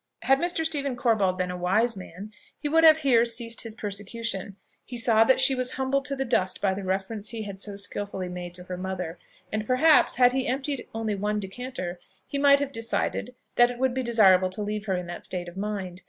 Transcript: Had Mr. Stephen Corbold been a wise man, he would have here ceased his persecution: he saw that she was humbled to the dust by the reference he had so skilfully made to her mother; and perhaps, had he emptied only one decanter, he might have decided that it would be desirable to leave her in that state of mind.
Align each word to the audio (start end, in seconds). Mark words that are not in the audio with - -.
Had 0.23 0.39
Mr. 0.39 0.65
Stephen 0.65 0.95
Corbold 0.95 1.37
been 1.37 1.51
a 1.51 1.55
wise 1.55 1.95
man, 1.95 2.31
he 2.57 2.67
would 2.67 2.83
have 2.83 2.97
here 2.97 3.23
ceased 3.23 3.61
his 3.61 3.75
persecution: 3.75 4.55
he 4.83 4.97
saw 4.97 5.23
that 5.23 5.39
she 5.39 5.53
was 5.53 5.73
humbled 5.73 6.05
to 6.05 6.15
the 6.15 6.25
dust 6.25 6.59
by 6.59 6.73
the 6.73 6.83
reference 6.83 7.29
he 7.29 7.43
had 7.43 7.59
so 7.59 7.75
skilfully 7.75 8.27
made 8.27 8.55
to 8.55 8.63
her 8.63 8.77
mother; 8.77 9.19
and 9.53 9.67
perhaps, 9.67 10.15
had 10.15 10.31
he 10.33 10.47
emptied 10.47 10.87
only 10.95 11.13
one 11.13 11.39
decanter, 11.39 11.99
he 12.25 12.39
might 12.39 12.59
have 12.59 12.71
decided 12.71 13.35
that 13.57 13.69
it 13.69 13.77
would 13.77 13.93
be 13.93 14.01
desirable 14.01 14.49
to 14.49 14.63
leave 14.63 14.85
her 14.85 14.95
in 14.95 15.05
that 15.05 15.23
state 15.23 15.47
of 15.47 15.55
mind. 15.55 15.99